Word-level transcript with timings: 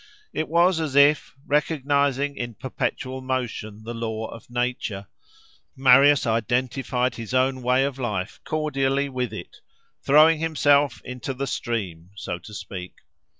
It 0.33 0.49
was 0.49 0.79
as 0.79 0.95
if, 0.95 1.31
recognising 1.45 2.35
in 2.35 2.55
perpetual 2.55 3.21
motion 3.21 3.83
the 3.83 3.93
law 3.93 4.29
of 4.29 4.49
nature, 4.49 5.05
Marius 5.75 6.25
identified 6.25 7.13
his 7.13 7.35
own 7.35 7.61
way 7.61 7.83
of 7.83 7.99
life 7.99 8.39
cordially 8.43 9.09
with 9.09 9.31
it, 9.31 9.57
"throwing 10.03 10.39
himself 10.39 11.03
into 11.05 11.35
the 11.35 11.45
stream," 11.45 12.09
so 12.15 12.39
to 12.39 12.51
speak. 12.55 12.95